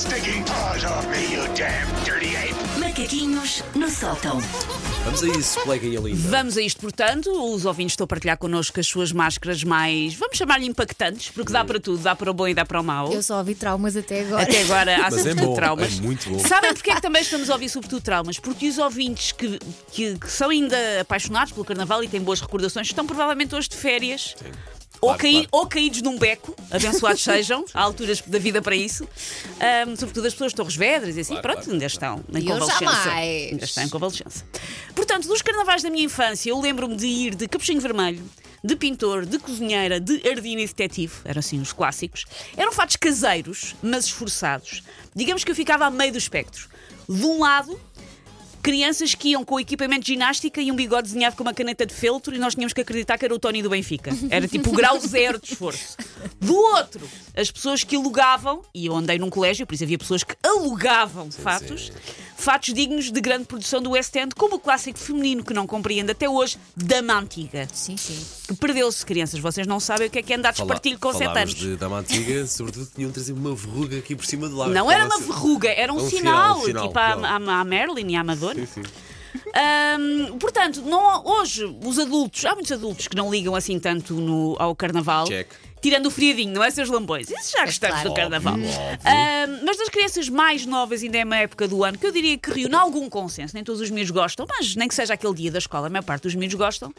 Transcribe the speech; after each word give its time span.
stinking 0.00 0.42
paws 0.44 0.82
off 0.84 1.06
me, 1.08 1.34
you 1.34 1.42
damn 1.54 1.86
dirty 2.04 2.34
ape! 2.34 2.54
Macaquinhos 2.80 3.62
no 3.74 3.90
sótão. 3.90 4.40
Vamos 5.04 5.22
a 5.22 5.28
isso, 5.28 5.60
coleguinha 5.60 6.00
linda. 6.00 6.28
Vamos 6.30 6.56
a 6.56 6.62
isto, 6.62 6.80
portanto. 6.80 7.30
Os 7.30 7.66
ouvintes 7.66 7.92
estão 7.92 8.04
a 8.04 8.08
partilhar 8.08 8.38
connosco 8.38 8.80
as 8.80 8.86
suas 8.86 9.12
máscaras 9.12 9.62
mais, 9.62 10.14
vamos 10.14 10.38
chamar-lhe 10.38 10.66
impactantes, 10.66 11.28
porque 11.30 11.52
dá 11.52 11.62
para 11.64 11.78
tudo, 11.78 12.02
dá 12.02 12.16
para 12.16 12.30
o 12.30 12.34
bom 12.34 12.48
e 12.48 12.54
dá 12.54 12.64
para 12.64 12.80
o 12.80 12.84
mau. 12.84 13.12
Eu 13.12 13.22
só 13.22 13.38
ouvi 13.38 13.54
traumas 13.54 13.94
até 13.94 14.22
agora. 14.22 14.42
Até 14.42 14.62
agora 14.62 14.96
há 14.96 15.02
Mas 15.02 15.14
é 15.14 15.18
sobretudo 15.18 15.46
bom, 15.46 15.54
traumas. 15.54 15.98
é 15.98 16.00
muito 16.02 16.30
bom. 16.30 16.38
Sabem 16.38 16.72
porque 16.72 16.90
é 16.90 16.94
que 16.94 17.02
também 17.02 17.20
estamos 17.20 17.50
a 17.50 17.52
ouvir 17.52 17.68
sobretudo 17.68 18.00
traumas? 18.02 18.38
Porque 18.38 18.68
os 18.68 18.78
ouvintes 18.78 19.32
que, 19.32 19.58
que, 19.92 20.18
que 20.18 20.30
são 20.30 20.48
ainda 20.48 20.76
apaixonados 21.00 21.52
pelo 21.52 21.64
carnaval 21.66 22.02
e 22.02 22.08
têm 22.08 22.20
boas 22.22 22.40
recordações 22.40 22.86
estão 22.86 23.06
provavelmente 23.06 23.54
hoje 23.54 23.68
de 23.68 23.76
férias. 23.76 24.34
Ou, 24.79 24.79
Claro, 25.08 25.18
caí- 25.18 25.32
claro. 25.32 25.48
ou 25.52 25.66
caídos 25.66 26.02
num 26.02 26.18
beco, 26.18 26.54
abençoados 26.70 27.22
sejam, 27.24 27.64
há 27.72 27.80
alturas 27.82 28.20
da 28.20 28.38
vida 28.38 28.60
para 28.60 28.76
isso. 28.76 29.08
Ahm, 29.58 29.96
sobretudo 29.96 30.26
as 30.26 30.34
pessoas 30.34 30.52
de 30.52 30.56
Torres 30.56 30.76
Vedras 30.76 31.16
e 31.16 31.20
assim, 31.20 31.34
Claro, 31.34 31.42
pronto, 31.42 31.64
claro. 31.64 31.72
ainda 31.72 31.86
estão 31.86 32.22
em 32.34 32.44
convalescença. 32.44 33.10
Ainda 33.10 33.64
estão 33.64 33.84
em 33.84 33.88
convalescença. 33.88 34.44
Portanto, 34.94 35.26
dos 35.28 35.42
carnavais 35.42 35.82
da 35.82 35.90
minha 35.90 36.04
infância, 36.04 36.50
eu 36.50 36.60
lembro-me 36.60 36.96
de 36.96 37.06
ir 37.06 37.34
de 37.34 37.48
capuchinho 37.48 37.80
vermelho, 37.80 38.22
de 38.62 38.76
pintor, 38.76 39.24
de 39.24 39.38
cozinheira, 39.38 39.98
de 39.98 40.20
ardina 40.28 40.60
e 40.60 40.66
detetive, 40.66 41.14
eram 41.24 41.38
assim 41.38 41.58
os 41.60 41.72
clássicos. 41.72 42.26
Eram 42.56 42.70
fatos 42.72 42.96
caseiros, 42.96 43.74
mas 43.82 44.04
esforçados. 44.04 44.82
Digamos 45.16 45.42
que 45.44 45.50
eu 45.50 45.54
ficava 45.54 45.86
a 45.86 45.90
meio 45.90 46.12
do 46.12 46.18
espectro. 46.18 46.68
De 47.08 47.24
um 47.24 47.40
lado, 47.40 47.80
crianças 48.62 49.14
que 49.14 49.30
iam 49.30 49.44
com 49.44 49.58
equipamento 49.58 50.02
de 50.02 50.12
ginástica 50.12 50.60
e 50.60 50.70
um 50.70 50.76
bigode 50.76 51.08
desenhado 51.08 51.36
com 51.36 51.42
uma 51.42 51.54
caneta 51.54 51.86
de 51.86 51.94
feltro 51.94 52.34
e 52.34 52.38
nós 52.38 52.54
tínhamos 52.54 52.72
que 52.72 52.80
acreditar 52.80 53.18
que 53.18 53.24
era 53.24 53.34
o 53.34 53.38
Tony 53.38 53.62
do 53.62 53.70
Benfica. 53.70 54.10
Era 54.30 54.46
tipo 54.46 54.70
o 54.70 54.72
grau 54.72 54.98
zero 54.98 55.38
de 55.40 55.52
esforço. 55.52 55.96
Do 56.40 56.54
outro, 56.54 57.08
as 57.36 57.50
pessoas 57.50 57.84
que 57.84 57.96
alugavam, 57.96 58.62
e 58.74 58.86
eu 58.86 58.94
andei 58.94 59.18
num 59.18 59.30
colégio, 59.30 59.66
por 59.66 59.74
isso 59.74 59.84
havia 59.84 59.98
pessoas 59.98 60.22
que 60.22 60.34
alugavam 60.42 61.30
fatos, 61.30 61.92
fatos 62.40 62.72
dignos 62.74 63.10
de 63.12 63.20
grande 63.20 63.44
produção 63.44 63.80
do 63.82 63.90
West 63.90 64.14
End, 64.16 64.34
como 64.34 64.56
o 64.56 64.58
clássico 64.58 64.98
feminino 64.98 65.44
que 65.44 65.52
não 65.54 65.66
compreende 65.66 66.10
até 66.12 66.28
hoje, 66.28 66.56
Dama 66.76 67.14
Antiga. 67.18 67.68
Sim, 67.72 67.96
sim. 67.96 68.18
Que 68.48 68.54
perdeu-se, 68.54 69.04
crianças. 69.04 69.38
Vocês 69.40 69.66
não 69.66 69.78
sabem 69.78 70.08
o 70.08 70.10
que 70.10 70.18
é 70.18 70.22
que 70.22 70.32
é 70.32 70.36
andar 70.36 70.50
de 70.52 70.58
Fala- 70.58 70.68
espartilho 70.68 70.98
com 70.98 71.12
7 71.12 71.24
falámos 71.24 71.40
anos. 71.52 71.54
de 71.54 71.76
dama 71.76 71.98
antiga, 71.98 72.46
sobretudo 72.48 72.88
tinham 72.94 73.10
trazido 73.12 73.38
uma 73.38 73.54
verruga 73.54 73.98
aqui 73.98 74.16
por 74.16 74.24
cima 74.24 74.48
do 74.48 74.56
lábio. 74.56 74.74
Não 74.74 74.90
era 74.90 75.04
uma 75.04 75.18
verruga, 75.18 75.68
era 75.70 75.92
um, 75.92 75.96
um 75.96 76.08
sinal, 76.10 76.58
um 76.58 76.62
final, 76.62 76.86
tipo 76.88 76.98
à, 76.98 77.14
final. 77.14 77.24
à, 77.50 77.60
à 77.60 77.64
Marilyn 77.64 78.10
e 78.12 78.16
à 78.16 78.24
Madonna. 78.24 78.54
Sim, 78.66 78.82
sim. 78.82 78.82
Ahm, 79.54 80.38
portanto, 80.38 80.80
não- 80.82 81.24
hoje 81.26 81.64
os 81.84 81.98
adultos, 81.98 82.44
há 82.44 82.54
muitos 82.54 82.72
adultos 82.72 83.08
que 83.08 83.16
não 83.16 83.30
ligam 83.30 83.54
assim 83.54 83.78
tanto 83.78 84.14
no- 84.14 84.56
ao 84.58 84.74
carnaval. 84.74 85.26
Check. 85.26 85.48
Tirando 85.82 86.06
o 86.06 86.10
friadinho, 86.10 86.52
não 86.52 86.62
é, 86.62 86.70
seus 86.70 86.90
lambões? 86.90 87.30
Isso 87.30 87.52
já 87.56 87.64
gostamos 87.64 87.94
claro. 88.02 88.10
do 88.10 88.14
carnaval. 88.14 88.54
Ahm, 88.54 89.60
mas 89.64 89.78
das 89.78 89.88
crianças 89.88 90.28
mais 90.28 90.66
novas, 90.66 91.02
ainda 91.02 91.16
é 91.16 91.24
uma 91.24 91.38
época 91.38 91.66
do 91.66 91.82
ano 91.82 91.96
que 91.96 92.06
eu 92.06 92.12
diria 92.12 92.36
que 92.36 92.50
reúne 92.52 92.74
algum 92.74 93.08
consenso. 93.08 93.54
Nem 93.54 93.64
todos 93.64 93.80
os 93.80 93.88
miúdos 93.90 94.10
gostam, 94.10 94.44
mas 94.46 94.76
nem 94.76 94.86
que 94.86 94.94
seja 94.94 95.14
aquele 95.14 95.34
dia 95.34 95.50
da 95.50 95.58
escola, 95.58 95.86
a 95.86 95.90
maior 95.90 96.02
parte 96.04 96.24
dos 96.24 96.34
miúdos 96.34 96.54
gostam. 96.54 96.92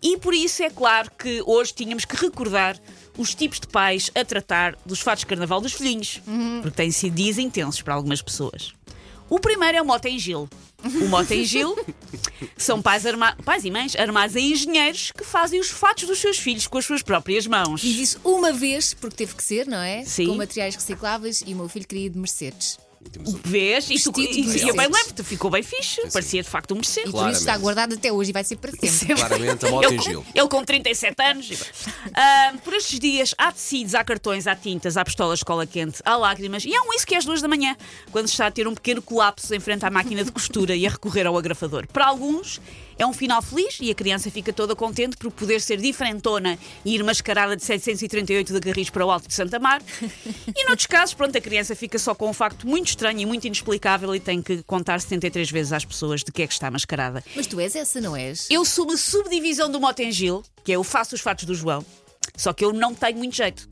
E 0.00 0.16
por 0.16 0.32
isso 0.32 0.62
é 0.62 0.70
claro 0.70 1.10
que 1.18 1.42
hoje 1.44 1.74
tínhamos 1.74 2.04
que 2.04 2.14
recordar 2.16 2.78
os 3.18 3.34
tipos 3.34 3.58
de 3.58 3.66
pais 3.66 4.12
a 4.14 4.24
tratar 4.24 4.76
dos 4.86 5.00
fatos 5.00 5.20
de 5.20 5.26
carnaval 5.26 5.60
dos 5.60 5.72
filhinhos. 5.72 6.20
Porque 6.62 6.76
têm 6.76 6.92
sido 6.92 7.16
dias 7.16 7.36
intensos 7.36 7.82
para 7.82 7.94
algumas 7.94 8.22
pessoas. 8.22 8.72
O 9.28 9.40
primeiro 9.40 9.76
é 9.78 9.82
o 9.82 9.84
Mota 9.84 10.08
em 10.08 10.18
Gil. 10.20 10.48
O 10.84 11.08
Mota 11.08 11.34
em 11.34 11.44
Gil 11.44 11.76
são 12.56 12.80
pais, 12.80 13.04
arma- 13.06 13.36
pais 13.44 13.64
e 13.64 13.70
mães 13.70 13.94
armados 13.96 14.34
em 14.36 14.52
engenheiros 14.52 15.12
que 15.12 15.24
fazem 15.24 15.60
os 15.60 15.68
fatos 15.70 16.04
dos 16.08 16.18
seus 16.18 16.38
filhos 16.38 16.66
com 16.66 16.78
as 16.78 16.84
suas 16.84 17.02
próprias 17.02 17.46
mãos. 17.46 17.80
Fiz 17.82 17.96
isso 17.98 18.20
uma 18.24 18.52
vez, 18.52 18.94
porque 18.94 19.16
teve 19.16 19.34
que 19.34 19.42
ser, 19.44 19.66
não 19.66 19.78
é? 19.78 20.04
Sim. 20.04 20.26
Com 20.28 20.34
materiais 20.36 20.74
recicláveis 20.74 21.42
e 21.46 21.52
o 21.52 21.56
meu 21.56 21.68
filho 21.68 21.86
queria 21.86 22.08
de 22.10 22.18
Mercedes. 22.18 22.78
Vês? 23.44 23.88
E, 23.90 23.98
tu, 23.98 24.12
e, 24.20 24.40
e 24.58 24.68
eu 24.68 24.76
bem 24.76 24.86
lembro, 24.86 25.24
ficou 25.24 25.50
bem 25.50 25.62
fixe. 25.62 26.02
Parecia 26.12 26.42
de 26.42 26.48
facto 26.48 26.72
um 26.72 26.76
Mercedes. 26.76 27.08
E 27.08 27.12
por 27.12 27.28
isso 27.30 27.40
está 27.40 27.56
guardado 27.56 27.94
até 27.94 28.12
hoje 28.12 28.30
e 28.30 28.32
vai 28.32 28.44
ser 28.44 28.56
para 28.56 28.72
sempre. 28.72 29.14
Claramente 29.14 29.66
a 29.66 29.70
moto 29.70 29.88
Ele, 29.90 29.98
Gil. 29.98 30.24
ele 30.34 30.48
com 30.48 30.62
37 30.62 31.22
anos. 31.22 31.50
Ah, 32.14 32.54
por 32.62 32.74
estes 32.74 32.98
dias 33.00 33.34
há 33.38 33.50
tecidos, 33.50 33.94
há 33.94 34.04
cartões, 34.04 34.46
há 34.46 34.54
tintas, 34.54 34.98
há 34.98 35.04
pistolas 35.04 35.38
de 35.38 35.44
cola 35.46 35.66
quente, 35.66 36.02
há 36.04 36.16
lágrimas 36.16 36.64
e 36.64 36.74
há 36.74 36.82
um 36.82 36.90
whisky 36.90 37.14
às 37.14 37.24
duas 37.24 37.40
da 37.40 37.48
manhã, 37.48 37.74
quando 38.12 38.26
se 38.26 38.34
está 38.34 38.46
a 38.46 38.50
ter 38.50 38.68
um 38.68 38.74
pequeno 38.74 39.00
colapso 39.00 39.54
em 39.54 39.60
frente 39.60 39.84
à 39.84 39.90
máquina 39.90 40.22
de 40.22 40.30
costura 40.30 40.76
e 40.76 40.86
a 40.86 40.90
recorrer 40.90 41.26
ao 41.26 41.36
agrafador. 41.38 41.86
Para 41.86 42.06
alguns 42.06 42.60
é 42.98 43.06
um 43.06 43.14
final 43.14 43.40
feliz 43.40 43.78
e 43.80 43.90
a 43.90 43.94
criança 43.94 44.30
fica 44.30 44.52
toda 44.52 44.76
contente 44.76 45.16
por 45.16 45.30
poder 45.30 45.62
ser 45.62 45.78
diferentona 45.78 46.58
e 46.84 46.94
ir 46.96 47.02
mascarada 47.02 47.56
de 47.56 47.64
738 47.64 48.52
de 48.52 48.60
Garris 48.60 48.90
para 48.90 49.06
o 49.06 49.10
Alto 49.10 49.26
de 49.26 49.32
Santa 49.32 49.58
Mar. 49.58 49.80
E 50.54 50.64
noutros 50.66 50.86
casos, 50.86 51.14
pronto, 51.14 51.36
a 51.36 51.40
criança 51.40 51.74
fica 51.74 51.98
só 51.98 52.14
com 52.14 52.28
um 52.28 52.34
facto 52.34 52.66
muito 52.66 52.89
estranho 52.90 53.18
e 53.20 53.26
muito 53.26 53.46
inexplicável 53.46 54.14
e 54.14 54.20
tem 54.20 54.40
que 54.42 54.62
contar 54.62 55.00
73 55.00 55.50
vezes 55.50 55.72
às 55.72 55.84
pessoas 55.84 56.22
de 56.22 56.30
que 56.30 56.42
é 56.42 56.46
que 56.46 56.52
está 56.52 56.70
mascarada. 56.70 57.24
Mas 57.34 57.46
tu 57.46 57.58
és 57.60 57.74
essa, 57.74 58.00
não 58.00 58.14
és? 58.16 58.46
Eu 58.50 58.64
sou 58.64 58.84
uma 58.84 58.96
subdivisão 58.96 59.70
do 59.70 59.80
Motengil, 59.80 60.42
que 60.64 60.72
é 60.72 60.76
eu 60.76 60.84
faço 60.84 61.14
os 61.14 61.20
fatos 61.20 61.44
do 61.44 61.54
João. 61.54 61.84
Só 62.36 62.52
que 62.52 62.64
eu 62.64 62.72
não 62.72 62.94
tenho 62.94 63.16
muito 63.18 63.34
jeito. 63.34 63.68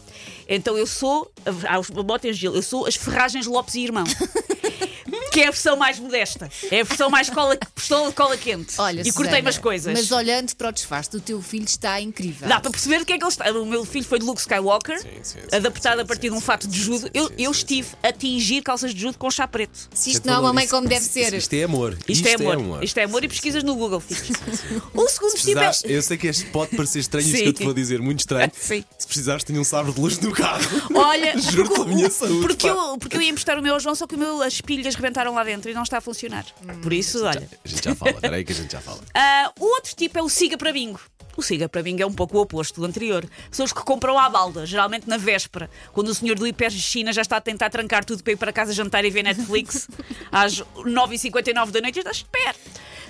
Então 0.48 0.76
eu 0.76 0.86
sou, 0.86 1.30
a- 1.46 2.02
Motengil, 2.02 2.54
eu 2.54 2.62
sou 2.62 2.86
as 2.86 2.96
ferragens 2.96 3.46
Lopes 3.46 3.74
e 3.74 3.80
Irmão. 3.84 4.04
que 5.30 5.40
é 5.40 5.48
a 5.48 5.50
versão 5.50 5.76
mais 5.76 5.98
modesta. 5.98 6.48
É 6.70 6.80
a 6.80 6.84
versão 6.84 7.10
mais 7.10 7.28
cola, 7.30 7.56
pistola 7.74 8.08
de 8.08 8.14
cola 8.14 8.36
quente. 8.36 8.74
Olha, 8.78 9.00
e 9.02 9.12
Susana, 9.12 9.38
umas 9.40 9.58
coisas. 9.58 9.92
Mas 9.92 10.10
olhando 10.12 10.54
para 10.56 10.68
o 10.68 10.72
disfarce 10.72 11.10
do 11.10 11.20
teu 11.20 11.40
filho 11.42 11.64
está 11.64 12.00
incrível. 12.00 12.48
Dá 12.48 12.60
para 12.60 12.70
perceber 12.70 13.02
o 13.02 13.06
que 13.06 13.12
é 13.12 13.18
que 13.18 13.24
ele 13.24 13.30
está. 13.30 13.50
O 13.52 13.66
meu 13.66 13.84
filho 13.84 14.04
foi 14.04 14.18
de 14.18 14.24
Luke 14.24 14.40
Skywalker, 14.40 15.00
Sim, 15.00 15.08
sim, 15.22 15.38
sim, 15.40 15.56
adaptado 15.56 15.96
sim, 15.96 16.02
a 16.02 16.04
partir 16.06 16.28
sim, 16.28 16.32
de 16.32 16.38
um 16.38 16.40
fato 16.40 16.66
de 16.66 16.78
judo. 16.78 17.10
eu 17.14 17.30
eu 17.38 17.50
estive 17.50 17.88
a 18.02 18.12
tingir 18.12 18.62
calças 18.62 18.92
de 18.94 19.00
judo 19.00 19.18
com 19.18 19.30
chá 19.30 19.46
preto. 19.46 19.88
Se 19.94 20.10
isto 20.10 20.26
não 20.26 20.34
é 20.34 20.36
uma 20.36 20.42
valor. 20.42 20.54
mãe 20.54 20.68
como 20.68 20.88
deve 20.88 21.04
ser. 21.04 21.32
Isto 21.34 21.54
é 21.54 21.64
amor. 21.64 21.96
Isto, 22.08 22.26
é, 22.26 22.34
amor. 22.34 22.82
Isto 22.84 22.98
é 22.98 23.04
amor 23.04 23.24
e 23.24 23.28
pesquisas 23.28 23.62
no 23.62 23.74
Google. 23.76 24.00
filhos. 24.00 24.28
o 24.94 25.08
segundo 25.08 25.34
tipo 25.34 25.58
é. 25.58 25.70
Eu 25.84 26.02
sei 26.02 26.16
que 26.16 26.26
este 26.26 26.44
pode 26.46 26.76
parecer 26.76 27.00
estranho, 27.00 27.26
isto 27.26 27.36
que 27.42 27.48
eu 27.48 27.52
te 27.52 27.64
vou 27.64 27.74
dizer, 27.74 28.00
muito 28.00 28.20
estranho. 28.20 28.50
Sim. 28.58 28.84
Se 28.98 29.06
precisares, 29.06 29.44
tenho 29.44 29.60
um 29.60 29.64
sabre 29.64 29.92
de 29.92 30.00
luz 30.00 30.18
no 30.18 30.32
carro. 30.32 30.62
Olha, 30.94 31.36
Juro 31.38 31.64
porque, 31.68 31.74
pela 31.74 31.86
minha 31.86 32.08
o- 32.08 32.10
saúde, 32.10 32.40
porque, 32.46 32.68
pá. 32.68 32.74
eu, 32.74 32.98
porque 32.98 33.16
eu 33.16 33.22
ia 33.22 33.30
emprestar 33.30 33.58
o 33.58 33.62
meu 33.62 33.74
ao 33.74 33.80
João, 33.80 33.94
só 33.94 34.06
que 34.06 34.14
o 34.14 34.18
meu, 34.18 34.42
as 34.42 34.60
pilhas 34.60 34.94
rebentaram 34.94 35.17
lá 35.24 35.44
dentro 35.44 35.70
e 35.70 35.74
não 35.74 35.82
está 35.82 35.98
a 35.98 36.00
funcionar. 36.00 36.44
Por 36.82 36.92
isso, 36.92 37.24
olha. 37.24 37.48
A 37.64 37.68
gente 37.68 37.84
já 37.84 37.94
fala, 37.94 38.10
espera 38.12 38.36
aí 38.36 38.44
que 38.44 38.52
a 38.52 38.54
gente 38.54 38.72
já 38.72 38.80
fala. 38.80 39.00
Ah, 39.14 39.52
o 39.58 39.64
outro 39.64 39.94
tipo 39.94 40.18
é 40.18 40.22
o 40.22 40.28
siga 40.28 40.56
para 40.56 40.72
bingo. 40.72 41.00
O 41.36 41.42
siga 41.42 41.68
para 41.68 41.82
bingo 41.82 42.02
é 42.02 42.06
um 42.06 42.12
pouco 42.12 42.36
o 42.36 42.40
oposto 42.40 42.80
do 42.80 42.86
anterior. 42.86 43.24
São 43.50 43.64
os 43.64 43.72
que 43.72 43.80
compram 43.82 44.18
à 44.18 44.28
balda, 44.28 44.66
geralmente 44.66 45.08
na 45.08 45.16
véspera, 45.16 45.70
quando 45.92 46.08
o 46.08 46.14
senhor 46.14 46.36
do 46.36 46.46
hiper 46.46 46.70
China 46.70 47.12
já 47.12 47.22
está 47.22 47.36
a 47.36 47.40
tentar 47.40 47.70
trancar 47.70 48.04
tudo 48.04 48.22
para 48.22 48.32
ir 48.32 48.36
para 48.36 48.52
casa 48.52 48.72
jantar 48.72 49.04
e 49.04 49.10
ver 49.10 49.22
Netflix 49.22 49.88
às 50.32 50.60
9h59 50.60 51.70
da 51.70 51.80
noite. 51.80 51.96
E 51.96 52.00
está, 52.00 52.10
espera. 52.10 52.56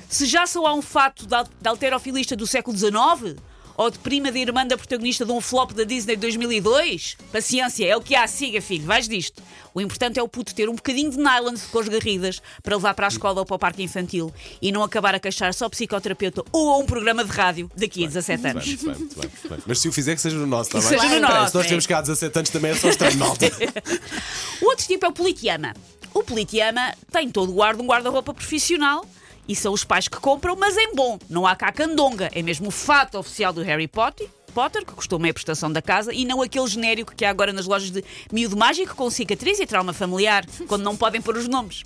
Se 0.08 0.26
já 0.26 0.46
só 0.46 0.66
há 0.66 0.74
um 0.74 0.82
fato 0.82 1.26
da, 1.26 1.46
da 1.60 1.70
alterofilista 1.70 2.34
do 2.34 2.46
século 2.46 2.76
XIX, 2.76 3.36
ou 3.78 3.90
de 3.92 3.98
prima 4.00 4.32
de 4.32 4.40
irmã 4.40 4.66
da 4.66 4.76
protagonista 4.76 5.24
de 5.24 5.30
um 5.30 5.40
flop 5.40 5.70
da 5.70 5.84
Disney 5.84 6.16
de 6.16 6.22
2002, 6.22 7.16
paciência, 7.30 7.86
é 7.86 7.96
o 7.96 8.00
que 8.00 8.16
há, 8.16 8.26
siga, 8.26 8.60
filho, 8.60 8.84
vais 8.84 9.08
disto. 9.08 9.40
O 9.72 9.80
importante 9.80 10.18
é 10.18 10.22
o 10.22 10.26
puto 10.26 10.52
ter 10.52 10.68
um 10.68 10.74
bocadinho 10.74 11.12
de 11.12 11.16
nylon 11.16 11.54
de 11.54 11.60
cores 11.66 11.88
garridas 11.88 12.42
para 12.60 12.74
levar 12.74 12.92
para 12.94 13.06
a 13.06 13.08
escola 13.08 13.38
ou 13.38 13.46
para 13.46 13.54
o 13.54 13.58
parque 13.58 13.80
infantil 13.80 14.34
e 14.60 14.72
não 14.72 14.82
acabar 14.82 15.14
a 15.14 15.20
queixar 15.20 15.54
só 15.54 15.68
psicoterapeuta 15.68 16.42
ou 16.50 16.70
a 16.70 16.78
um 16.78 16.86
programa 16.86 17.24
de 17.24 17.30
rádio 17.30 17.70
daqui 17.76 18.02
a 18.02 18.08
17 18.08 18.46
anos. 18.48 18.66
Muito 18.66 18.84
bem, 18.84 18.94
muito 18.96 19.20
bem, 19.20 19.30
muito 19.30 19.48
bem. 19.48 19.58
Mas 19.64 19.78
se 19.78 19.88
o 19.88 19.92
fizer, 19.92 20.16
que 20.16 20.20
seja 20.20 20.36
no 20.36 20.46
nosso, 20.46 20.76
está 20.76 20.90
bem? 20.90 20.98
seja 20.98 21.14
no 21.14 21.28
nosso, 21.28 21.50
Se 21.52 21.56
nós 21.56 21.66
é. 21.66 21.68
temos 21.68 21.86
cá 21.86 21.98
há 21.98 22.00
17 22.00 22.36
anos, 22.36 22.50
também 22.50 22.70
é 22.72 22.74
só 22.74 22.88
estranho, 22.88 23.16
malta. 23.16 23.46
O 24.60 24.66
outro 24.66 24.84
tipo 24.84 25.06
é 25.06 25.08
o 25.08 25.12
Politeama. 25.12 25.72
O 26.12 26.24
Politeama 26.24 26.94
tem 27.12 27.30
todo 27.30 27.54
o 27.54 27.62
ar 27.62 27.76
de 27.76 27.82
um 27.82 27.86
guarda-roupa 27.86 28.34
profissional 28.34 29.06
e 29.48 29.56
são 29.56 29.72
os 29.72 29.82
pais 29.82 30.06
que 30.06 30.20
compram, 30.20 30.54
mas 30.54 30.76
em 30.76 30.94
bom. 30.94 31.18
Não 31.28 31.46
há 31.46 31.56
cá 31.56 31.72
candonga. 31.72 32.30
É 32.34 32.42
mesmo 32.42 32.68
o 32.68 32.70
fato 32.70 33.18
oficial 33.18 33.52
do 33.52 33.62
Harry 33.62 33.88
Potter. 33.88 34.28
Potter, 34.52 34.84
que 34.84 34.92
custou 34.92 35.18
meia 35.18 35.32
prestação 35.32 35.70
da 35.70 35.80
casa, 35.80 36.12
e 36.12 36.24
não 36.24 36.42
aquele 36.42 36.66
genérico 36.66 37.14
que 37.14 37.24
há 37.24 37.30
agora 37.30 37.52
nas 37.52 37.66
lojas 37.66 37.90
de 37.90 38.02
miúdo 38.32 38.56
mágico 38.56 38.94
com 38.96 39.08
cicatriz 39.10 39.60
e 39.60 39.66
trauma 39.66 39.92
familiar, 39.92 40.44
quando 40.66 40.82
não 40.82 40.96
podem 40.96 41.20
pôr 41.20 41.36
os 41.36 41.46
nomes. 41.46 41.84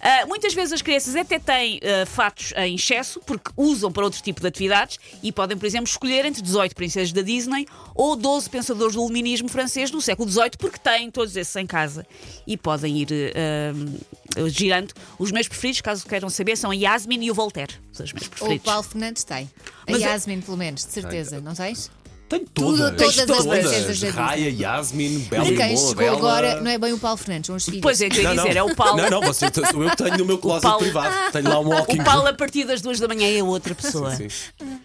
Ah, 0.00 0.26
muitas 0.26 0.54
vezes 0.54 0.74
as 0.74 0.82
crianças 0.82 1.16
até 1.16 1.38
têm 1.38 1.80
ah, 1.82 2.06
fatos 2.06 2.52
em 2.56 2.76
excesso, 2.76 3.20
porque 3.26 3.50
usam 3.56 3.90
para 3.90 4.04
outro 4.04 4.22
tipo 4.22 4.40
de 4.40 4.46
atividades, 4.46 4.98
e 5.22 5.32
podem, 5.32 5.56
por 5.56 5.66
exemplo, 5.66 5.88
escolher 5.88 6.24
entre 6.24 6.42
18 6.42 6.74
princesas 6.74 7.12
da 7.12 7.22
Disney 7.22 7.66
ou 7.94 8.14
12 8.14 8.48
pensadores 8.48 8.94
do 8.94 9.02
iluminismo 9.02 9.48
francês 9.48 9.90
do 9.90 10.00
século 10.00 10.30
XVIII, 10.30 10.50
porque 10.58 10.78
têm 10.78 11.10
todos 11.10 11.34
esses 11.36 11.56
em 11.56 11.66
casa. 11.66 12.06
E 12.46 12.56
podem 12.56 12.98
ir 12.98 13.08
ah, 13.34 13.72
girando. 14.48 14.92
Os 15.18 15.30
meus 15.32 15.48
preferidos, 15.48 15.80
caso 15.80 16.04
queiram 16.06 16.28
saber, 16.28 16.56
são 16.56 16.70
a 16.70 16.74
Yasmin 16.74 17.22
e 17.24 17.30
o 17.30 17.34
Voltaire. 17.34 17.72
São 17.92 18.04
os 18.04 18.12
meus 18.12 18.24
Ou 18.24 18.28
o 18.28 18.30
preferidos. 18.30 18.64
Paulo 18.64 18.82
Fernandes 18.82 19.24
tem. 19.24 19.50
A 19.86 19.92
Mas 19.92 20.00
Yasmin, 20.02 20.40
pelo 20.40 20.56
menos, 20.56 20.84
de 20.84 20.92
certeza, 20.92 21.40
não 21.40 21.54
tens? 21.54 21.90
Tenho 22.26 22.46
Tudo, 22.54 22.78
todas. 22.78 22.96
todas 23.16 23.18
as 23.30 23.44
todas. 23.44 23.60
princesas 23.60 24.00
da. 24.00 24.10
Raya, 24.10 24.48
Yasmin, 24.50 25.18
Bela 25.28 25.44
E 25.46 25.52
e 25.52 25.56
quem 25.58 25.76
chegou 25.76 25.94
Bela. 25.94 26.16
agora 26.16 26.60
não 26.62 26.70
é 26.70 26.78
bem 26.78 26.92
o 26.94 26.98
Paulo 26.98 27.18
Fernandes, 27.18 27.46
são 27.48 27.56
os 27.56 27.64
filhos. 27.66 27.80
Pois 27.82 28.00
é, 28.00 28.08
que 28.08 28.16
eu 28.18 28.22
ia 28.22 28.34
Não, 28.34 28.42
dizer, 28.44 28.54
não. 28.54 28.68
é 28.68 28.72
o 28.72 28.74
Paulo. 28.74 28.96
Não, 28.96 29.10
não, 29.10 29.20
você, 29.20 29.46
sou 29.70 29.82
eu 29.84 29.90
que 29.90 29.96
tenho 29.98 30.16
no 30.18 30.24
meu 30.24 30.38
closet 30.38 30.62
Paulo- 30.62 30.80
privado. 30.80 31.14
Tenho 31.32 31.48
lá 31.50 31.60
um 31.60 31.68
walking. 31.68 32.00
O 32.00 32.04
Paulo, 32.04 32.26
a 32.26 32.32
partir 32.32 32.64
das 32.64 32.80
duas 32.80 32.98
da 32.98 33.06
manhã, 33.06 33.28
é 33.38 33.42
outra 33.42 33.74
pessoa. 33.74 34.16
Sim, 34.16 34.28
sim. 34.30 34.80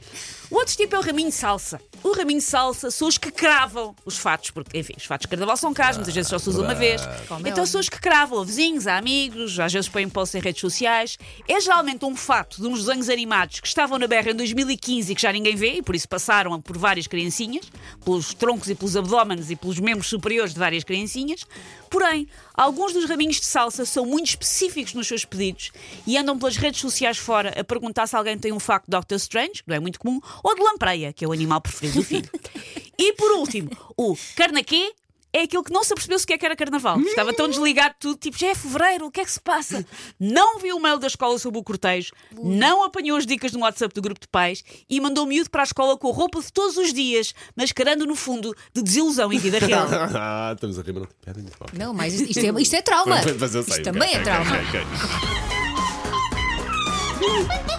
O 0.51 0.55
outro 0.55 0.75
tipo 0.75 0.95
é 0.95 0.99
o 0.99 1.01
raminho 1.01 1.29
de 1.29 1.35
salsa. 1.35 1.79
O 2.01 2.11
raminho 2.11 2.39
de 2.39 2.45
salsa 2.45 2.89
são 2.89 3.07
os 3.07 3.17
que 3.17 3.29
cravam 3.29 3.95
os 4.03 4.17
fatos, 4.17 4.49
porque, 4.49 4.79
enfim, 4.79 4.93
os 4.97 5.05
fatos 5.05 5.25
de 5.25 5.27
carnaval 5.27 5.55
são 5.57 5.73
caros, 5.73 5.97
muitas 5.97 6.15
vezes 6.15 6.29
só 6.29 6.39
se 6.39 6.49
usa 6.49 6.61
uma 6.63 6.73
vez. 6.73 7.01
É 7.03 7.49
Então 7.49 7.65
são 7.65 7.79
os 7.79 7.87
que 7.87 7.99
cravam 7.99 8.39
a 8.39 8.43
vizinhos, 8.43 8.87
a 8.87 8.97
amigos, 8.97 9.59
às 9.59 9.71
vezes 9.71 9.87
põem 9.87 10.09
posts 10.09 10.35
em 10.35 10.43
redes 10.43 10.61
sociais. 10.61 11.17
É 11.47 11.59
geralmente 11.59 12.03
um 12.05 12.15
fato 12.15 12.61
de 12.61 12.67
uns 12.67 12.85
desenhos 12.85 13.09
animados 13.09 13.59
que 13.59 13.67
estavam 13.67 13.99
na 13.99 14.07
berra 14.07 14.31
em 14.31 14.35
2015 14.35 15.11
e 15.11 15.15
que 15.15 15.21
já 15.21 15.31
ninguém 15.31 15.55
vê, 15.55 15.73
e 15.73 15.81
por 15.83 15.93
isso 15.93 16.07
passaram 16.07 16.59
por 16.61 16.77
várias 16.77 17.05
criancinhas, 17.05 17.69
pelos 18.03 18.33
troncos 18.33 18.69
e 18.69 18.75
pelos 18.75 18.95
abdómenes 18.95 19.51
e 19.51 19.55
pelos 19.55 19.79
membros 19.79 20.07
superiores 20.07 20.53
de 20.53 20.59
várias 20.59 20.83
criancinhas. 20.83 21.45
Porém, 21.89 22.27
alguns 22.53 22.93
dos 22.93 23.09
raminhos 23.09 23.39
de 23.39 23.45
salsa 23.45 23.83
são 23.83 24.05
muito 24.05 24.29
específicos 24.29 24.93
nos 24.93 25.07
seus 25.07 25.25
pedidos 25.25 25.71
e 26.05 26.17
andam 26.17 26.37
pelas 26.37 26.55
redes 26.55 26.79
sociais 26.79 27.17
fora 27.17 27.59
a 27.59 27.63
perguntar 27.63 28.07
se 28.07 28.15
alguém 28.15 28.37
tem 28.37 28.51
um 28.51 28.59
facto 28.59 28.85
de 28.85 28.91
Doctor 28.91 29.17
Strange, 29.17 29.63
que 29.63 29.67
não 29.67 29.75
é 29.75 29.79
muito 29.79 29.99
comum, 29.99 30.21
ou 30.43 30.55
de 30.55 30.61
lampreia, 30.61 31.13
que 31.13 31.23
é 31.23 31.27
o 31.27 31.31
animal 31.31 31.61
preferido 31.61 31.99
do 31.99 32.03
filho. 32.03 32.29
E 32.97 33.13
por 33.13 33.31
último, 33.31 33.69
o 33.97 34.15
carnaquê 34.35 34.93
é 35.31 35.43
aquele 35.43 35.63
que 35.63 35.71
não 35.71 35.83
se 35.83 35.93
apercebeu 35.93 36.17
sequer 36.17 36.37
que 36.37 36.45
era 36.45 36.55
carnaval. 36.55 36.99
Estava 37.01 37.31
tão 37.33 37.47
desligado 37.47 37.93
de 37.93 37.99
tudo, 37.99 38.17
tipo, 38.17 38.37
já 38.37 38.47
é 38.47 38.55
fevereiro, 38.55 39.05
o 39.05 39.11
que 39.11 39.21
é 39.21 39.25
que 39.25 39.31
se 39.31 39.39
passa? 39.39 39.85
Não 40.19 40.57
viu 40.59 40.75
o 40.77 40.81
mail 40.81 40.97
da 40.97 41.07
escola 41.07 41.37
sobre 41.37 41.59
o 41.59 41.63
cortejo, 41.63 42.11
não 42.31 42.83
apanhou 42.83 43.17
as 43.17 43.25
dicas 43.25 43.51
no 43.51 43.59
WhatsApp 43.59 43.93
do 43.93 44.01
grupo 44.01 44.19
de 44.19 44.27
pais 44.27 44.63
e 44.89 44.99
mandou 44.99 45.25
o 45.25 45.27
miúdo 45.27 45.49
para 45.49 45.61
a 45.61 45.65
escola 45.65 45.97
com 45.97 46.09
a 46.09 46.13
roupa 46.13 46.41
de 46.41 46.51
todos 46.51 46.77
os 46.77 46.91
dias, 46.93 47.33
mascarando 47.55 48.05
no 48.07 48.15
fundo 48.15 48.55
de 48.73 48.81
desilusão 48.81 49.31
em 49.31 49.37
vida 49.37 49.59
real. 49.65 49.87
Ah, 50.15 50.51
estamos 50.55 50.79
a 50.79 50.81
rir, 50.81 50.93
mas 50.93 51.03
não 51.03 51.07
tem 51.09 51.17
piada 51.21 51.39
nenhuma. 51.39 51.67
Não, 51.73 51.93
mas 51.93 52.19
isto 52.19 52.39
é, 52.39 52.61
isto 52.61 52.75
é 52.75 52.81
trauma. 52.81 53.17
Mas 53.39 53.53
eu 53.55 53.63
sei, 53.63 53.73
isto 53.73 53.83
também 53.83 54.15
é 54.15 54.19
trauma. 54.21 54.49